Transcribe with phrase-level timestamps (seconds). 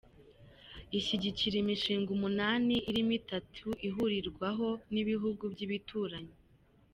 [0.97, 6.35] Ishyigikira imishinga umunani irimo itatu ihurirwaho n’ibihugu by’ibituranyi.